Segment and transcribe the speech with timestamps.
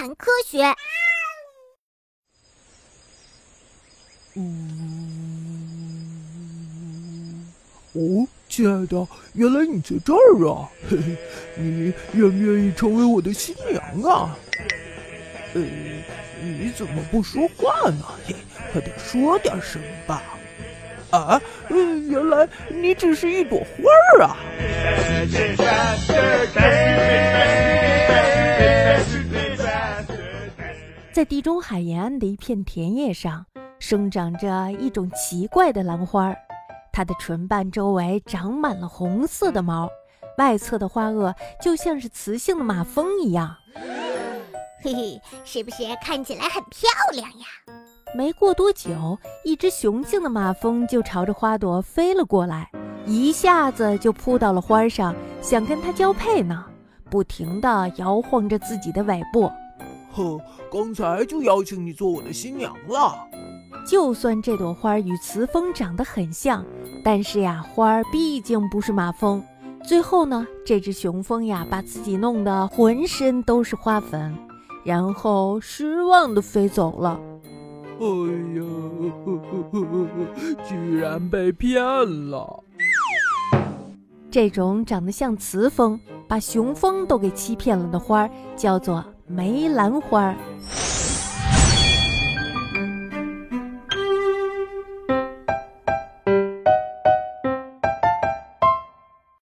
[0.00, 0.64] 谈科学。
[4.34, 4.72] 嗯，
[7.92, 10.70] 哦，亲爱的，原来你在这儿啊！
[10.88, 11.18] 嘿嘿，
[11.54, 13.78] 你愿不愿意成为我的新娘
[14.10, 14.34] 啊？
[15.52, 15.60] 呃，
[16.40, 18.02] 你怎么不说话呢？
[18.26, 18.34] 嘿，
[18.72, 20.22] 快点说点什么吧！
[21.10, 21.38] 啊，
[21.68, 23.66] 原来你只是一朵花
[24.16, 24.38] 儿啊！
[31.12, 33.44] 在地中海沿岸的一片田野上，
[33.80, 36.32] 生长着一种奇怪的兰花，
[36.92, 39.88] 它的唇瓣周围长满了红色的毛，
[40.38, 43.56] 外侧的花萼就像是雌性的马蜂一样。
[44.82, 47.46] 嘿嘿，是不是看起来很漂亮呀？
[48.14, 52.70] 没过多久，一只雄性的马蜂就朝着花朵飞了过来，
[53.04, 56.64] 一下子就扑到了花上，想跟它交配呢，
[57.10, 59.50] 不停地摇晃着自己的尾部。
[60.12, 63.14] 哼，刚才就邀请你做我的新娘了。
[63.86, 66.64] 就算这朵花与雌蜂长得很像，
[67.02, 69.42] 但是呀，花儿毕竟不是马蜂。
[69.82, 74.36] 最后呢，这只雄蜂呀，把自己弄得浑身都是花粉，
[74.84, 77.18] 然后失望的飞走了。
[77.98, 78.06] 哎
[78.56, 78.62] 呀，
[80.68, 81.82] 居然被骗
[82.30, 82.62] 了！
[84.30, 90.34] 这种长得像雌蜂，把雄蜂都给欺骗了的花，叫做梅兰花儿。